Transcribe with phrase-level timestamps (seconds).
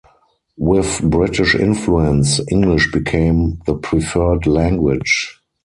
[0.57, 5.39] With British influence, English became the preferred language.